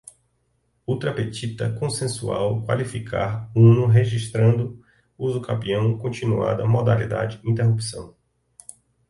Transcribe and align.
ultra 0.87 1.13
petita, 1.13 1.71
concensual, 1.73 2.63
qualificar, 2.65 3.51
uno, 3.55 3.85
registrando, 3.85 4.83
usucapião, 5.15 5.95
continuada, 5.99 6.65
modalidade, 6.67 7.39
interrupção 7.45 8.15